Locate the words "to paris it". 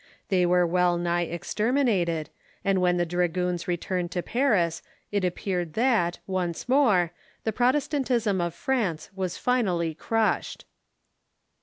4.13-5.23